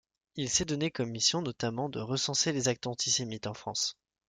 [0.35, 3.99] Il s'est donné comme mission notamment de recenser les actes antisémites en France.